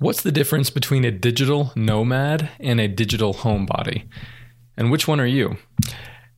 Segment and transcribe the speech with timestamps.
[0.00, 4.06] What's the difference between a digital nomad and a digital homebody?
[4.76, 5.56] And which one are you?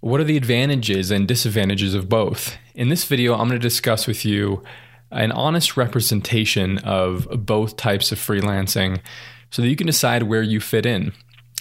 [0.00, 2.57] What are the advantages and disadvantages of both?
[2.75, 4.62] In this video, I'm going to discuss with you
[5.11, 8.99] an honest representation of both types of freelancing
[9.51, 11.13] so that you can decide where you fit in.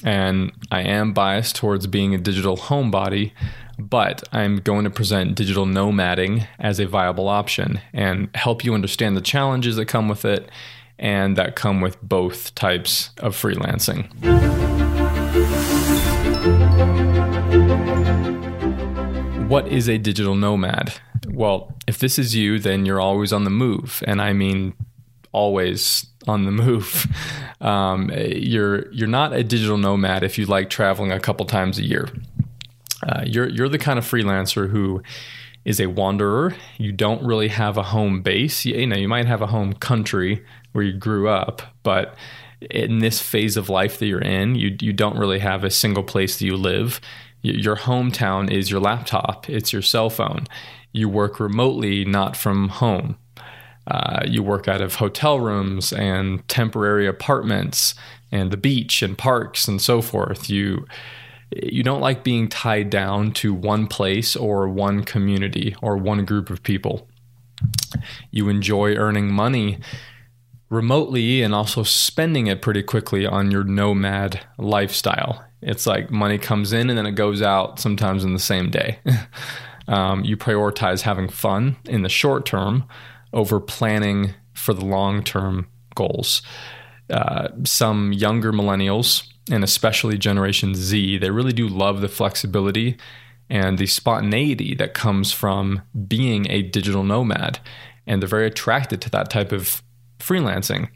[0.02, 3.34] And I am biased towards being a digital homebody,
[3.78, 9.18] but I'm going to present digital nomading as a viable option and help you understand
[9.18, 10.50] the challenges that come with it
[11.00, 14.10] and that come with both types of freelancing.
[19.48, 20.94] What is a digital nomad?
[21.28, 24.74] Well, if this is you, then you're always on the move, and I mean
[25.32, 27.08] always on the move.
[27.62, 31.84] Um, you're you're not a digital nomad if you like traveling a couple times a
[31.84, 32.08] year.
[33.06, 35.04] Uh, you're you're the kind of freelancer who
[35.66, 36.56] is a wanderer.
[36.78, 38.64] You don't really have a home base.
[38.64, 42.16] You, you know, you might have a home country where you grew up, but
[42.62, 46.04] in this phase of life that you're in, you you don't really have a single
[46.04, 47.00] place that you live.
[47.42, 49.50] Your hometown is your laptop.
[49.50, 50.46] It's your cell phone.
[50.92, 53.18] You work remotely, not from home.
[53.88, 57.96] Uh, you work out of hotel rooms and temporary apartments
[58.32, 60.50] and the beach and parks and so forth.
[60.50, 60.86] You
[61.52, 66.52] you don't like being tied down to one place or one community or one group
[66.52, 67.08] of people.
[68.30, 69.80] You enjoy earning money
[70.70, 75.44] remotely and also spending it pretty quickly on your nomad lifestyle.
[75.62, 79.00] It's like money comes in and then it goes out sometimes in the same day.
[79.88, 82.86] um, you prioritize having fun in the short term
[83.34, 86.42] over planning for the long term goals.
[87.10, 92.98] Uh, some younger millennials, and especially Generation Z, they really do love the flexibility
[93.50, 97.60] and the spontaneity that comes from being a digital nomad.
[98.06, 99.82] And they're very attracted to that type of
[100.20, 100.90] freelancing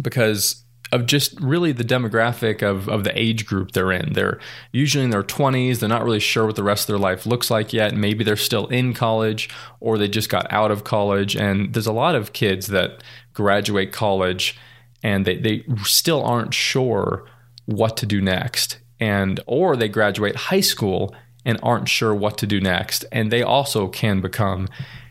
[0.00, 4.14] because of just really the demographic of, of the age group they're in.
[4.14, 4.40] They're
[4.72, 5.78] usually in their 20s.
[5.78, 7.94] They're not really sure what the rest of their life looks like yet.
[7.94, 9.50] Maybe they're still in college
[9.80, 11.36] or they just got out of college.
[11.36, 13.02] And there's a lot of kids that
[13.34, 14.58] graduate college
[15.02, 17.26] and they, they still aren't sure
[17.66, 18.78] what to do next.
[18.98, 23.04] And or they graduate high school and aren't sure what to do next.
[23.12, 24.68] And they also can become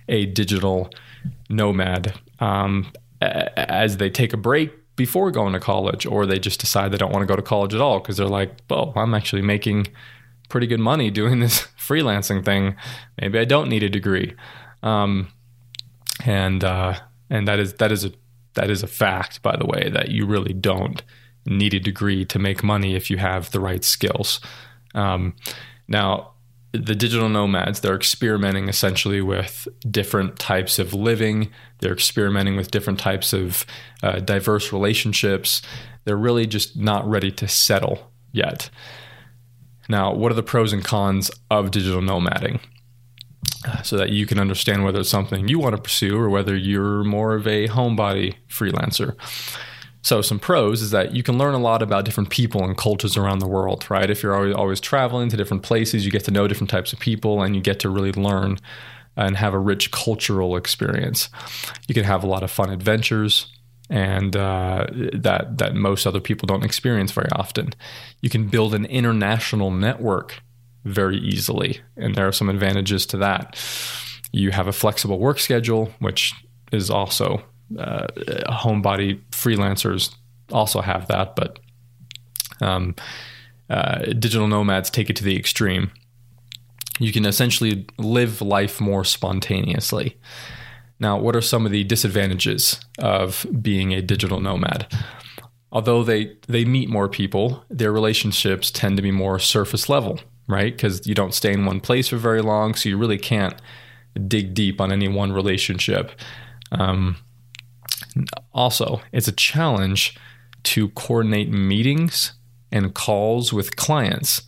[0.10, 0.90] a digital
[1.50, 2.92] nomad um,
[3.22, 7.12] as they take a break before going to college, or they just decide they don't
[7.12, 9.88] want to go to college at all because they're like, well, I'm actually making
[10.50, 12.76] pretty good money doing this freelancing thing.
[13.22, 14.34] Maybe I don't need a degree.
[14.84, 15.30] Um,
[16.26, 16.96] and uh,
[17.30, 18.12] and that is that is a
[18.56, 21.04] that is a fact, by the way, that you really don't
[21.46, 24.42] need a degree to make money if you have the right skills.
[24.96, 25.36] Um,
[25.88, 26.34] now,
[26.72, 31.50] the digital nomads they're experimenting essentially with different types of living.
[31.80, 33.66] They're experimenting with different types of
[34.04, 35.62] uh, diverse relationships.
[36.04, 38.70] They're really just not ready to settle yet.
[39.90, 42.60] Now what are the pros and cons of digital nomading?
[43.84, 47.04] So that you can understand whether it's something you want to pursue or whether you're
[47.04, 49.16] more of a homebody freelancer
[50.08, 53.18] so, some pros is that you can learn a lot about different people and cultures
[53.18, 54.10] around the world, right?
[54.10, 57.00] If you're always, always traveling to different places, you get to know different types of
[57.00, 58.58] people and you get to really learn
[59.18, 61.30] and have a rich cultural experience.
[61.90, 63.54] You can have a lot of fun adventures
[63.90, 67.74] and uh, that that most other people don't experience very often.
[68.22, 70.42] You can build an international network
[70.86, 73.60] very easily, and there are some advantages to that.
[74.32, 76.34] You have a flexible work schedule, which
[76.72, 77.44] is also
[77.78, 78.08] uh,
[78.50, 80.16] homebody freelancers
[80.52, 81.60] also have that, but
[82.62, 82.96] um,
[83.70, 85.92] uh, digital nomads take it to the extreme.
[87.00, 90.18] You can essentially live life more spontaneously.
[91.00, 94.88] Now, what are some of the disadvantages of being a digital nomad?
[95.72, 100.76] Although they, they meet more people, their relationships tend to be more surface level, right?
[100.76, 103.62] Because you don't stay in one place for very long, so you really can't
[104.28, 106.12] dig deep on any one relationship.
[106.72, 107.18] Um,
[108.54, 110.18] also, it's a challenge
[110.64, 112.34] to coordinate meetings
[112.72, 114.42] and calls with clients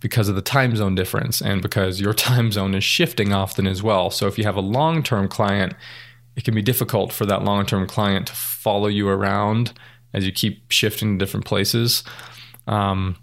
[0.00, 3.82] because of the time zone difference and because your time zone is shifting often as
[3.82, 4.10] well.
[4.10, 5.74] So if you have a long term client,
[6.36, 9.72] it can be difficult for that long term client to follow you around
[10.12, 12.02] as you keep shifting to different places.
[12.66, 13.16] Um,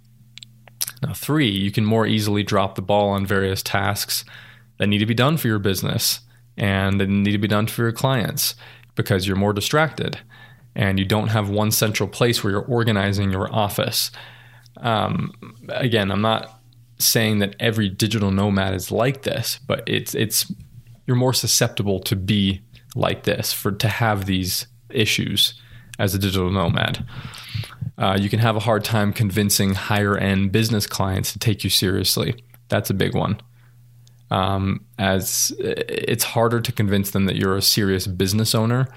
[1.04, 4.26] now, three, you can more easily drop the ball on various tasks
[4.78, 6.22] that need to be done for your business
[6.56, 8.56] and that need to be done for your clients
[8.98, 10.20] because you're more distracted
[10.76, 14.12] and you don't have one central place where you're organizing your office.
[14.78, 15.32] Um,
[15.70, 16.62] again, I'm not
[17.00, 20.52] saying that every digital nomad is like this, but it's it's
[21.06, 22.62] you're more susceptible to be
[22.96, 25.54] like this for to have these issues
[25.98, 27.06] as a digital nomad.
[27.98, 31.70] Uh, you can have a hard time convincing higher end business clients to take you
[31.70, 32.36] seriously.
[32.70, 33.42] That's a big one.
[34.30, 38.88] Um, as it's harder to convince them that you're a serious business owner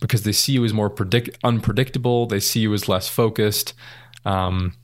[0.00, 2.26] because they see you as more predict- unpredictable.
[2.26, 3.74] They see you as less focused.
[4.24, 4.74] Um,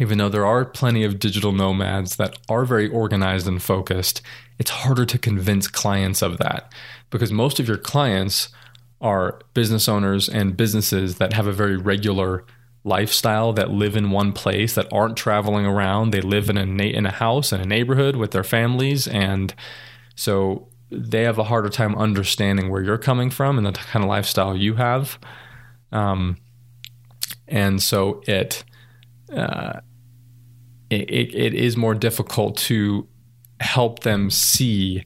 [0.00, 4.22] even though there are plenty of digital nomads that are very organized and focused,
[4.58, 6.72] it's harder to convince clients of that
[7.10, 8.48] because most of your clients
[9.00, 12.44] are business owners and businesses that have a very regular
[12.88, 16.84] lifestyle that live in one place that aren't traveling around they live in a na-
[16.84, 19.54] in a house in a neighborhood with their families and
[20.14, 24.08] so they have a harder time understanding where you're coming from and the kind of
[24.08, 25.18] lifestyle you have
[25.92, 26.36] um,
[27.46, 28.64] and so it,
[29.32, 29.80] uh,
[30.90, 33.06] it, it it is more difficult to
[33.60, 35.04] help them see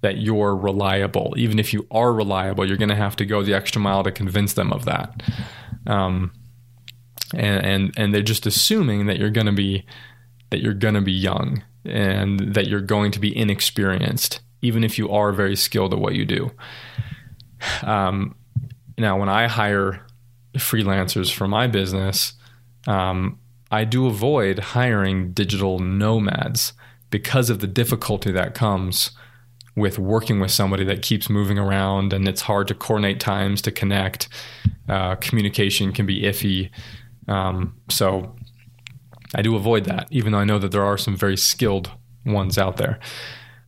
[0.00, 1.34] that you're reliable.
[1.36, 4.12] Even if you are reliable, you're going to have to go the extra mile to
[4.12, 5.22] convince them of that.
[5.86, 6.32] Um,
[7.34, 9.84] and, and and they're just assuming that you're going to be
[10.50, 14.98] that you're going to be young and that you're going to be inexperienced, even if
[14.98, 16.50] you are very skilled at what you do.
[17.82, 18.34] Um,
[18.96, 20.04] now, when I hire
[20.56, 22.34] freelancers for my business,
[22.86, 23.38] um,
[23.70, 26.72] I do avoid hiring digital nomads
[27.10, 29.10] because of the difficulty that comes
[29.76, 33.70] with working with somebody that keeps moving around and it's hard to coordinate times to
[33.70, 34.28] connect.
[34.88, 36.70] Uh, communication can be iffy.
[37.28, 38.34] Um, so
[39.34, 41.90] I do avoid that, even though I know that there are some very skilled
[42.24, 42.98] ones out there.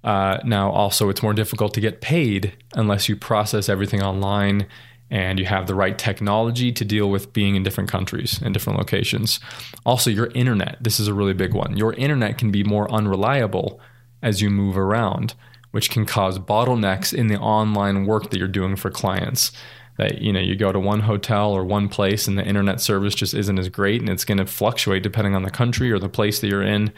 [0.03, 4.67] Uh, now, also, it's more difficult to get paid unless you process everything online
[5.11, 8.79] and you have the right technology to deal with being in different countries and different
[8.79, 9.41] locations.
[9.85, 10.79] Also, your internet.
[10.81, 11.77] This is a really big one.
[11.77, 13.81] Your internet can be more unreliable
[14.23, 15.35] as you move around,
[15.73, 19.51] which can cause bottlenecks in the online work that you're doing for clients.
[20.01, 23.15] That you know, you go to one hotel or one place and the internet service
[23.15, 26.09] just isn't as great, and it's going to fluctuate depending on the country or the
[26.09, 26.93] place that you're in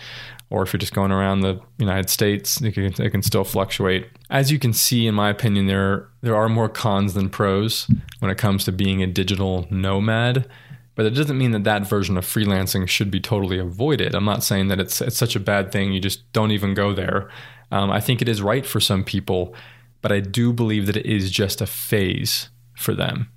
[0.52, 4.06] or if you're just going around the United States, it can, it can still fluctuate.
[4.28, 8.31] As you can see, in my opinion, there there are more cons than pros when
[8.31, 10.46] it comes to being a digital nomad.
[10.94, 14.14] But it doesn't mean that that version of freelancing should be totally avoided.
[14.14, 15.94] I'm not saying that it's it's such a bad thing.
[15.94, 17.31] You just don't even go there.
[17.70, 19.55] Um, I think it is right for some people,
[20.02, 22.50] but I do believe that it is just a phase
[22.82, 23.31] for them.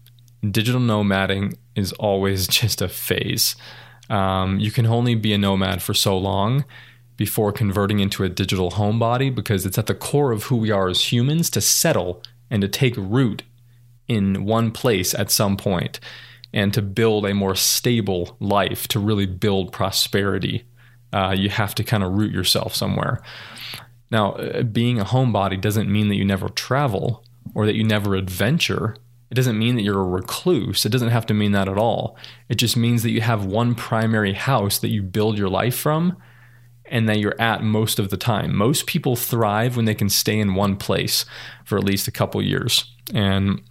[0.49, 3.55] Digital nomading is always just a phase.
[4.09, 6.65] Um, you can only be a nomad for so long
[7.17, 10.89] before converting into a digital homebody because it's at the core of who we are
[10.89, 12.21] as humans to settle
[12.51, 13.43] and to take root
[14.07, 15.99] in one place at some point
[16.53, 20.63] and to build a more stable life, to really build prosperity.
[21.11, 23.21] Uh, you have to kind of root yourself somewhere.
[24.11, 28.15] Now, uh, being a homebody doesn't mean that you never travel or that you never
[28.15, 28.95] adventure.
[29.31, 30.85] It doesn't mean that you're a recluse.
[30.85, 32.17] It doesn't have to mean that at all.
[32.47, 36.17] It just means that you have one primary house that you build your life from
[36.85, 38.55] and that you're at most of the time.
[38.55, 41.25] Most people thrive when they can stay in one place
[41.63, 42.93] for at least a couple years.
[43.13, 43.61] And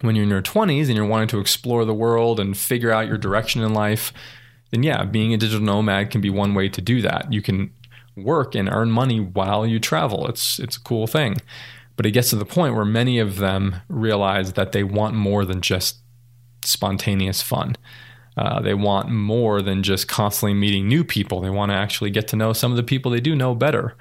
[0.00, 3.06] when you're in your 20s and you're wanting to explore the world and figure out
[3.06, 4.12] your direction in life,
[4.70, 7.32] then yeah, being a digital nomad can be one way to do that.
[7.32, 7.72] You can
[8.16, 10.26] work and earn money while you travel.
[10.26, 11.36] It's it's a cool thing.
[12.00, 15.44] But it gets to the point where many of them realize that they want more
[15.44, 15.98] than just
[16.64, 17.76] spontaneous fun.
[18.38, 21.42] Uh, they want more than just constantly meeting new people.
[21.42, 23.98] They want to actually get to know some of the people they do know better,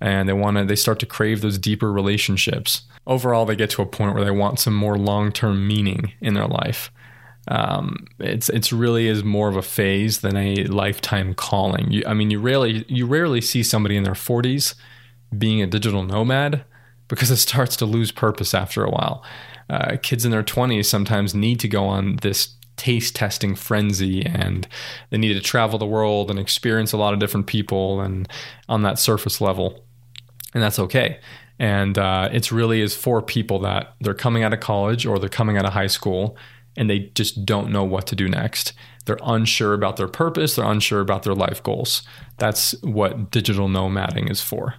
[0.00, 0.64] and they want to.
[0.64, 2.82] They start to crave those deeper relationships.
[3.08, 6.34] Overall, they get to a point where they want some more long term meaning in
[6.34, 6.92] their life.
[7.48, 11.90] Um, it's it's really is more of a phase than a lifetime calling.
[11.90, 14.76] You, I mean, you rarely you rarely see somebody in their 40s
[15.36, 16.64] being a digital nomad
[17.08, 19.24] because it starts to lose purpose after a while.
[19.70, 24.66] Uh, kids in their 20s sometimes need to go on this taste testing frenzy and
[25.10, 28.28] they need to travel the world and experience a lot of different people and
[28.68, 29.84] on that surface level.
[30.54, 31.20] And that's okay.
[31.58, 35.28] And uh, it's really is for people that they're coming out of college or they're
[35.28, 36.36] coming out of high school
[36.76, 38.72] and they just don't know what to do next.
[39.04, 42.02] They're unsure about their purpose, they're unsure about their life goals.
[42.38, 44.74] That's what digital nomading is for.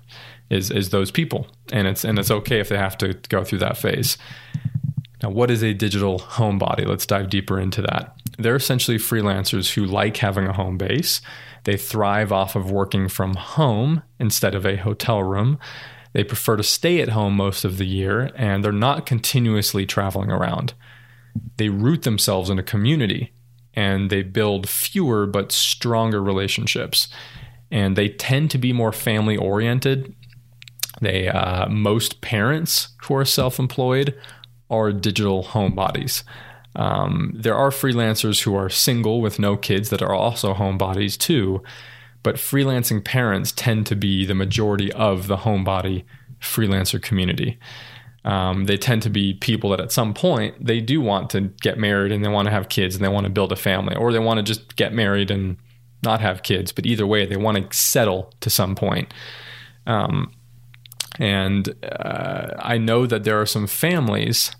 [0.49, 3.59] Is, is those people and it's and it's okay if they have to go through
[3.59, 4.17] that phase
[5.23, 6.85] now, what is a digital homebody?
[6.85, 8.17] Let's dive deeper into that.
[8.37, 11.21] They're essentially freelancers who like having a home base.
[11.63, 15.59] They thrive off of working from home instead of a hotel room.
[16.11, 20.29] They prefer to stay at home most of the year and they're not continuously traveling
[20.29, 20.73] around.
[21.55, 23.31] They root themselves in a community
[23.73, 27.07] and they build fewer but stronger relationships.
[27.71, 30.13] And they tend to be more family oriented.
[31.01, 34.17] They uh, most parents who are self-employed
[34.69, 36.23] are digital homebodies.
[36.75, 41.61] Um, there are freelancers who are single with no kids that are also homebodies too,
[42.23, 46.03] but freelancing parents tend to be the majority of the homebody
[46.41, 47.59] freelancer community.
[48.25, 51.77] Um, they tend to be people that at some point they do want to get
[51.77, 54.11] married and they want to have kids and they want to build a family, or
[54.11, 55.57] they want to just get married and
[56.03, 56.71] not have kids.
[56.71, 59.13] But either way, they want to settle to some point.
[59.85, 60.31] Um,
[61.19, 64.55] and uh, I know that there are some families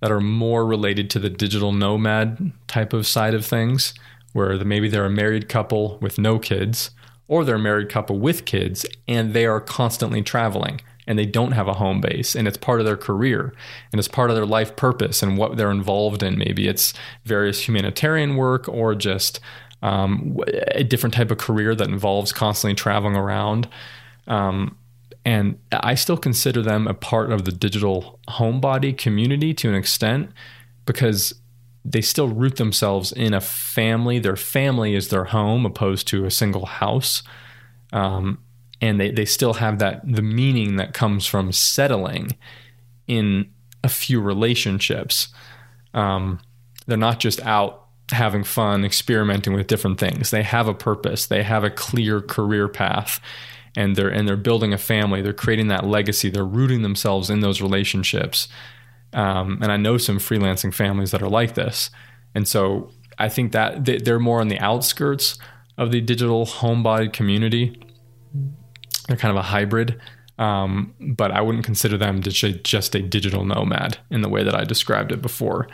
[0.00, 3.94] that are more related to the digital nomad type of side of things,
[4.32, 6.90] where the, maybe they're a married couple with no kids,
[7.28, 11.52] or they're a married couple with kids, and they are constantly traveling and they don't
[11.52, 13.52] have a home base and it's part of their career
[13.90, 16.38] and it's part of their life purpose and what they're involved in.
[16.38, 19.40] Maybe it's various humanitarian work or just
[19.82, 23.68] um, a different type of career that involves constantly traveling around.
[24.28, 24.76] Um,
[25.24, 30.30] and I still consider them a part of the digital homebody community to an extent
[30.84, 31.34] because
[31.84, 34.18] they still root themselves in a family.
[34.18, 37.22] Their family is their home opposed to a single house.
[37.92, 38.38] Um,
[38.80, 42.36] and they, they still have that the meaning that comes from settling
[43.06, 43.48] in
[43.84, 45.28] a few relationships.
[45.94, 46.40] Um,
[46.86, 50.30] they're not just out having fun, experimenting with different things.
[50.30, 51.26] They have a purpose.
[51.26, 53.20] They have a clear career path
[53.76, 55.22] and they're and they're building a family.
[55.22, 56.30] They're creating that legacy.
[56.30, 58.48] They're rooting themselves in those relationships.
[59.12, 61.90] Um, and I know some freelancing families that are like this.
[62.34, 65.38] And so I think that they're more on the outskirts
[65.76, 67.78] of the digital homebody community.
[69.08, 70.00] They're kind of a hybrid.
[70.38, 74.64] Um, but I wouldn't consider them just a digital nomad in the way that I
[74.64, 75.68] described it before.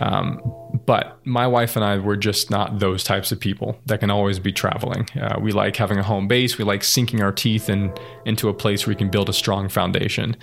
[0.00, 0.40] Um,
[0.86, 4.38] but my wife and I were just not those types of people that can always
[4.38, 5.06] be traveling.
[5.20, 6.56] Uh, we like having a home base.
[6.56, 9.68] We like sinking our teeth in, into a place where we can build a strong
[9.68, 10.36] foundation.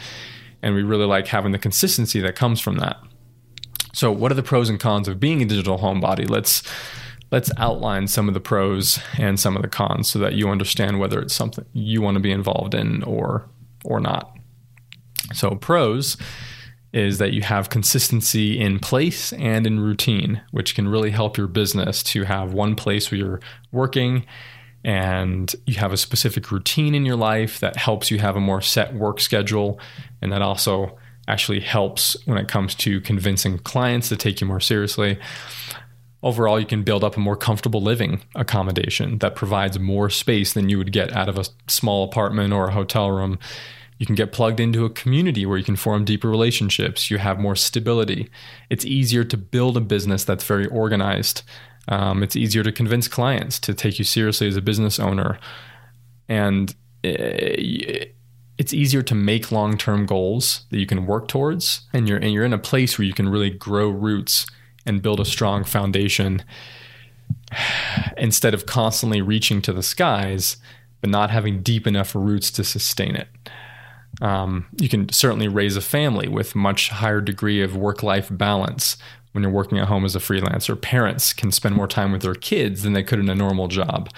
[0.61, 2.97] And we really like having the consistency that comes from that.
[3.93, 6.29] So, what are the pros and cons of being a digital homebody?
[6.29, 6.61] Let's
[7.31, 10.99] let's outline some of the pros and some of the cons so that you understand
[10.99, 13.49] whether it's something you want to be involved in or
[13.83, 14.35] or not.
[15.33, 16.15] So, pros
[16.97, 21.47] is that you have consistency in place and in routine, which can really help your
[21.47, 23.39] business to have one place where you're
[23.71, 24.25] working
[24.83, 28.61] and you have a specific routine in your life that helps you have a more
[28.61, 29.79] set work schedule.
[30.21, 34.59] And that also actually helps when it comes to convincing clients to take you more
[34.59, 35.19] seriously.
[36.23, 40.67] Overall, you can build up a more comfortable living accommodation that provides more space than
[40.67, 43.37] you would get out of a small apartment or a hotel room
[43.97, 47.09] you can get plugged into a community where you can form deeper relationships.
[47.09, 48.29] You have more stability.
[48.69, 51.43] It's easier to build a business that's very organized.
[51.87, 55.39] Um, it's easier to convince clients to take you seriously as a business owner.
[56.29, 58.05] And eh,
[58.57, 61.81] it's easier to make long term goals that you can work towards.
[61.93, 64.45] And you're, and you're in a place where you can really grow roots
[64.85, 66.43] and build a strong foundation
[68.17, 70.57] instead of constantly reaching to the skies,
[71.01, 73.27] but not having deep enough roots to sustain it.
[74.21, 78.97] Um, you can certainly raise a family with much higher degree of work-life balance
[79.31, 80.79] when you're working at home as a freelancer.
[80.81, 84.09] Parents can spend more time with their kids than they could in a normal job.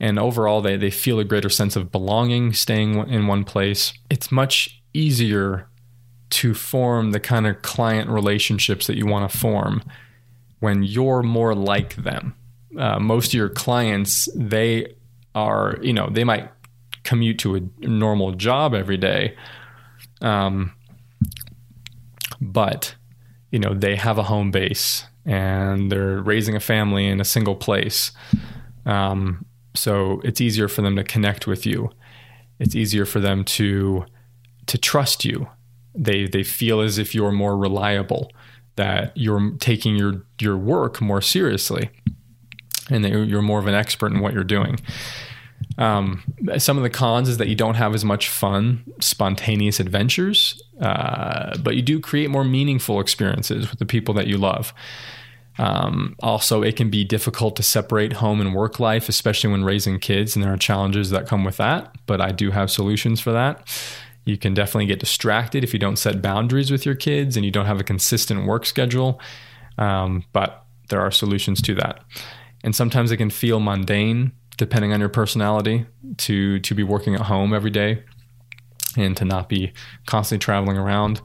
[0.00, 3.92] And overall, they, they feel a greater sense of belonging staying in one place.
[4.10, 5.68] It's much easier
[6.30, 9.82] to form the kind of client relationships that you want to form
[10.60, 12.34] when you're more like them.
[12.76, 14.94] Uh, most of your clients, they
[15.34, 16.50] are, you know, they might
[17.04, 19.36] commute to a normal job every day.
[20.20, 20.72] Um,
[22.40, 22.94] but
[23.50, 27.56] you know they have a home base and they're raising a family in a single
[27.56, 28.12] place.
[28.86, 31.90] Um, so it's easier for them to connect with you.
[32.58, 34.04] It's easier for them to
[34.66, 35.48] to trust you.
[35.94, 38.30] They they feel as if you're more reliable,
[38.76, 41.90] that you're taking your your work more seriously,
[42.90, 44.78] and that you're more of an expert in what you're doing.
[45.78, 46.22] Um,
[46.58, 51.56] some of the cons is that you don't have as much fun, spontaneous adventures, uh,
[51.58, 54.74] but you do create more meaningful experiences with the people that you love.
[55.58, 59.98] Um, also, it can be difficult to separate home and work life, especially when raising
[59.98, 61.94] kids, and there are challenges that come with that.
[62.06, 63.66] But I do have solutions for that.
[64.24, 67.50] You can definitely get distracted if you don't set boundaries with your kids and you
[67.50, 69.20] don't have a consistent work schedule.
[69.78, 72.00] Um, but there are solutions to that.
[72.62, 75.86] And sometimes it can feel mundane depending on your personality,
[76.18, 78.02] to to be working at home every day
[78.96, 79.72] and to not be
[80.06, 81.22] constantly traveling around.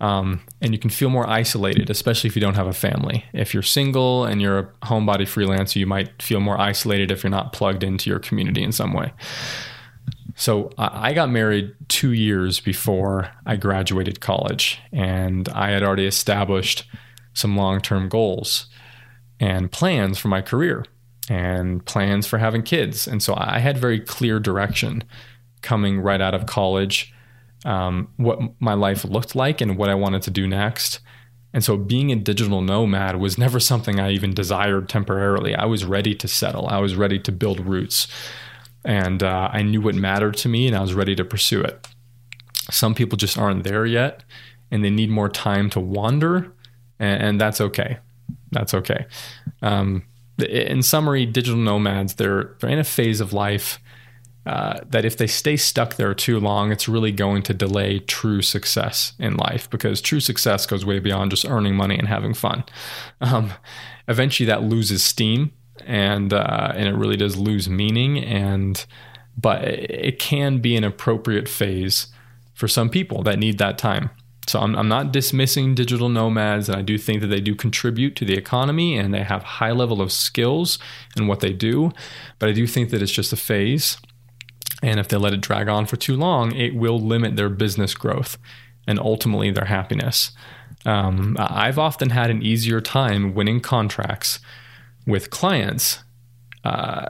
[0.00, 3.26] Um, and you can feel more isolated, especially if you don't have a family.
[3.34, 7.30] If you're single and you're a homebody freelancer, you might feel more isolated if you're
[7.30, 9.12] not plugged into your community in some way.
[10.36, 16.84] So I got married two years before I graduated college, and I had already established
[17.34, 18.66] some long term goals
[19.38, 20.86] and plans for my career
[21.30, 23.06] and plans for having kids.
[23.06, 25.04] And so I had very clear direction
[25.62, 27.14] coming right out of college,
[27.64, 30.98] um, what my life looked like and what I wanted to do next.
[31.54, 35.54] And so being a digital nomad was never something I even desired temporarily.
[35.54, 38.08] I was ready to settle, I was ready to build roots.
[38.84, 41.86] And uh, I knew what mattered to me and I was ready to pursue it.
[42.70, 44.24] Some people just aren't there yet
[44.72, 46.52] and they need more time to wander,
[46.98, 47.98] and, and that's okay.
[48.52, 49.06] That's okay.
[49.62, 50.04] Um,
[50.42, 53.78] in summary, digital nomads, they're, they're in a phase of life
[54.46, 58.40] uh, that if they stay stuck there too long, it's really going to delay true
[58.40, 62.64] success in life because true success goes way beyond just earning money and having fun.
[63.20, 63.52] Um,
[64.08, 65.52] eventually, that loses steam
[65.86, 68.18] and uh, and it really does lose meaning.
[68.18, 68.84] And
[69.36, 72.06] but it can be an appropriate phase
[72.54, 74.10] for some people that need that time.
[74.46, 78.16] So I'm, I'm not dismissing digital nomads, and I do think that they do contribute
[78.16, 80.78] to the economy and they have high level of skills
[81.16, 81.92] in what they do.
[82.38, 83.98] But I do think that it's just a phase,
[84.82, 87.94] and if they let it drag on for too long, it will limit their business
[87.94, 88.38] growth
[88.86, 90.32] and ultimately their happiness.
[90.86, 94.40] Um, I've often had an easier time winning contracts
[95.06, 96.02] with clients
[96.64, 97.06] uh,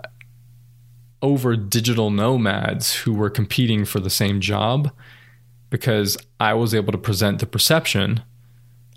[1.22, 4.90] over digital nomads who were competing for the same job
[5.70, 8.22] because I was able to present the perception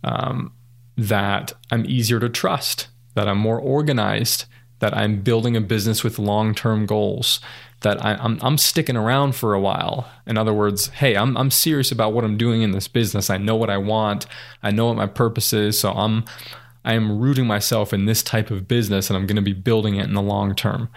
[0.03, 0.51] um,
[0.97, 4.45] that I'm easier to trust, that I'm more organized,
[4.79, 7.39] that I'm building a business with long term goals,
[7.81, 10.09] that I, am I'm, I'm sticking around for a while.
[10.25, 13.29] In other words, hey, I'm, I'm serious about what I'm doing in this business.
[13.29, 14.25] I know what I want,
[14.61, 15.79] I know what my purpose is.
[15.79, 16.25] So I'm,
[16.83, 19.95] I am rooting myself in this type of business and I'm going to be building
[19.95, 20.89] it in the long term.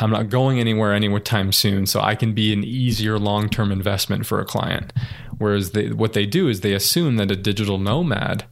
[0.00, 4.26] I'm not going anywhere anytime soon, so I can be an easier long term investment
[4.26, 4.92] for a client.
[5.38, 8.44] Whereas they, what they do is they assume that a digital nomad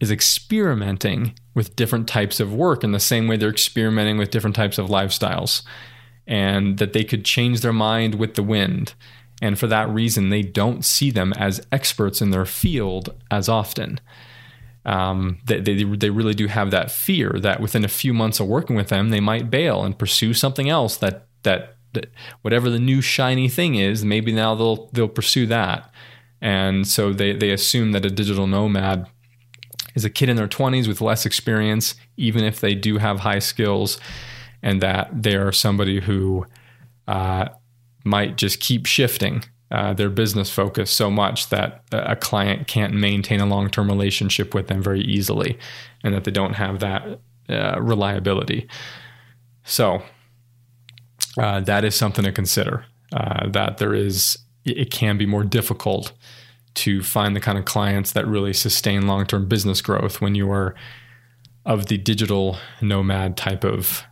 [0.00, 4.54] is experimenting with different types of work in the same way they're experimenting with different
[4.54, 5.62] types of lifestyles,
[6.26, 8.94] and that they could change their mind with the wind.
[9.42, 14.00] And for that reason, they don't see them as experts in their field as often
[14.84, 18.46] um, they, they, they really do have that fear that within a few months of
[18.46, 22.10] working with them, they might bail and pursue something else that, that, that
[22.42, 25.92] whatever the new shiny thing is, maybe now they'll, they'll pursue that.
[26.40, 29.06] And so they, they assume that a digital nomad
[29.94, 33.40] is a kid in their 20s with less experience, even if they do have high
[33.40, 33.98] skills,
[34.62, 36.46] and that they are somebody who
[37.08, 37.48] uh,
[38.04, 43.40] might just keep shifting uh, their business focus so much that a client can't maintain
[43.40, 45.58] a long term relationship with them very easily
[46.02, 48.68] and that they don't have that uh, reliability.
[49.64, 50.02] So,
[51.38, 52.86] uh, that is something to consider.
[53.12, 56.12] Uh, that there is, it can be more difficult
[56.74, 60.50] to find the kind of clients that really sustain long term business growth when you
[60.50, 60.74] are
[61.66, 64.04] of the digital nomad type of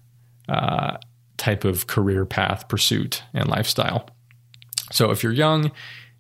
[0.48, 0.96] uh,
[1.36, 4.08] type of career path pursuit and lifestyle.
[4.92, 5.72] So if you're young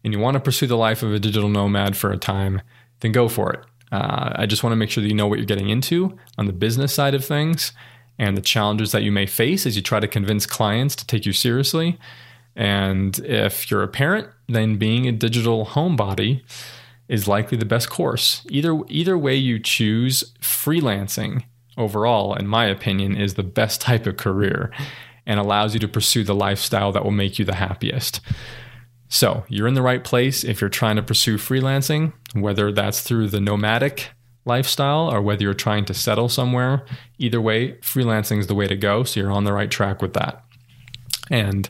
[0.04, 2.62] and you want to pursue the life of a digital nomad for a time,
[3.00, 3.60] then go for it.
[3.92, 6.46] Uh, I just want to make sure that you know what you're getting into on
[6.46, 7.72] the business side of things
[8.18, 11.26] and the challenges that you may face as you try to convince clients to take
[11.26, 11.98] you seriously.
[12.54, 16.42] And if you're a parent, then being a digital homebody
[17.08, 18.44] is likely the best course.
[18.48, 21.44] Either either way you choose, freelancing
[21.76, 24.72] overall, in my opinion, is the best type of career
[25.26, 28.20] and allows you to pursue the lifestyle that will make you the happiest.
[29.08, 33.28] So, you're in the right place if you're trying to pursue freelancing, whether that's through
[33.28, 34.10] the nomadic
[34.44, 36.84] lifestyle or whether you're trying to settle somewhere.
[37.18, 39.04] Either way, freelancing is the way to go.
[39.04, 40.44] So, you're on the right track with that.
[41.30, 41.68] And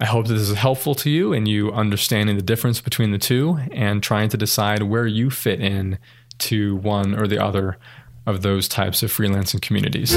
[0.00, 3.58] I hope this is helpful to you and you understanding the difference between the two
[3.72, 5.98] and trying to decide where you fit in
[6.38, 7.78] to one or the other
[8.26, 10.16] of those types of freelancing communities.